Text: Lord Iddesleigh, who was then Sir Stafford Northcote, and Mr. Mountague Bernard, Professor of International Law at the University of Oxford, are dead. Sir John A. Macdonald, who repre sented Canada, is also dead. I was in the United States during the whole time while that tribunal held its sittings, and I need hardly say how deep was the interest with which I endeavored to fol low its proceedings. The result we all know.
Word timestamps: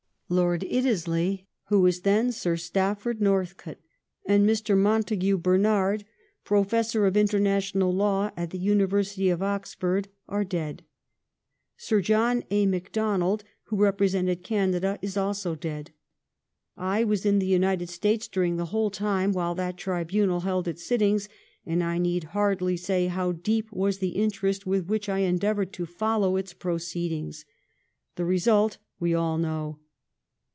Lord 0.33 0.61
Iddesleigh, 0.63 1.39
who 1.65 1.81
was 1.81 2.03
then 2.03 2.31
Sir 2.31 2.55
Stafford 2.55 3.19
Northcote, 3.19 3.79
and 4.25 4.47
Mr. 4.47 4.77
Mountague 4.77 5.43
Bernard, 5.43 6.05
Professor 6.45 7.05
of 7.05 7.17
International 7.17 7.93
Law 7.93 8.31
at 8.37 8.51
the 8.51 8.57
University 8.57 9.27
of 9.27 9.43
Oxford, 9.43 10.07
are 10.29 10.45
dead. 10.45 10.83
Sir 11.75 11.99
John 11.99 12.45
A. 12.49 12.65
Macdonald, 12.65 13.43
who 13.63 13.75
repre 13.75 14.07
sented 14.09 14.41
Canada, 14.41 14.97
is 15.01 15.17
also 15.17 15.53
dead. 15.53 15.91
I 16.77 17.03
was 17.03 17.25
in 17.25 17.39
the 17.39 17.45
United 17.45 17.89
States 17.89 18.29
during 18.29 18.55
the 18.55 18.67
whole 18.67 18.89
time 18.89 19.33
while 19.33 19.53
that 19.55 19.75
tribunal 19.75 20.39
held 20.39 20.65
its 20.65 20.85
sittings, 20.85 21.27
and 21.65 21.83
I 21.83 21.97
need 21.97 22.23
hardly 22.31 22.77
say 22.77 23.07
how 23.07 23.33
deep 23.33 23.69
was 23.69 23.97
the 23.97 24.15
interest 24.15 24.65
with 24.65 24.87
which 24.87 25.09
I 25.09 25.17
endeavored 25.19 25.73
to 25.73 25.85
fol 25.85 26.21
low 26.21 26.37
its 26.37 26.53
proceedings. 26.53 27.43
The 28.15 28.23
result 28.23 28.77
we 28.97 29.13
all 29.13 29.37
know. 29.37 29.79